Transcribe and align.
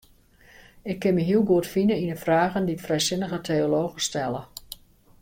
Ik 0.91 0.99
kin 0.99 1.13
my 1.15 1.23
heel 1.29 1.43
goed 1.49 1.67
fine 1.73 1.95
yn 2.03 2.11
de 2.13 2.17
fragen 2.25 2.67
dy't 2.67 2.85
frijsinnige 2.87 3.39
teologen 3.47 4.01
stelle. 4.07 4.41